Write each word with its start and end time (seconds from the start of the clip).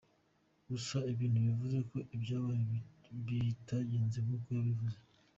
Gusa 0.69 0.97
ibi 1.11 1.25
ntibivuze 1.29 1.77
ko 1.89 1.97
ibyabaye 2.15 2.77
bitagenze 3.27 4.17
nk’uko 4.25 4.47
yabivuze. 4.57 4.97